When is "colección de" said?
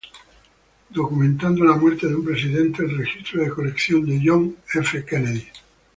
3.51-4.19